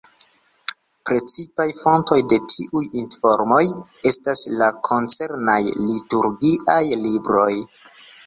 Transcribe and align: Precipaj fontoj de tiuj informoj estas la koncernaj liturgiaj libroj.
Precipaj 1.07 1.65
fontoj 1.79 2.17
de 2.31 2.39
tiuj 2.53 2.81
informoj 3.01 3.61
estas 4.13 4.41
la 4.63 4.71
koncernaj 4.89 5.59
liturgiaj 5.89 6.81
libroj. 7.07 7.53